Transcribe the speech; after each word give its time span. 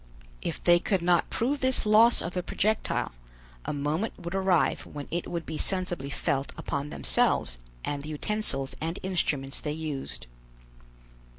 If 0.41 0.63
they 0.63 0.79
could 0.79 1.03
not 1.03 1.29
prove 1.29 1.59
this 1.59 1.85
loss 1.85 2.23
of 2.23 2.33
the 2.33 2.41
projectile, 2.41 3.11
a 3.65 3.71
moment 3.71 4.15
would 4.17 4.33
arrive 4.33 4.83
when 4.87 5.07
it 5.11 5.27
would 5.27 5.45
be 5.45 5.59
sensibly 5.59 6.09
felt 6.09 6.51
upon 6.57 6.89
themselves 6.89 7.59
and 7.85 8.01
the 8.01 8.09
utensils 8.09 8.75
and 8.81 8.97
instruments 9.03 9.61
they 9.61 9.73
used. 9.73 10.25